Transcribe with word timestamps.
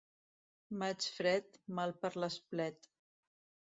Maig 0.83 1.05
fred, 1.17 1.61
mal 1.81 1.93
per 2.07 2.11
l'esplet. 2.25 2.91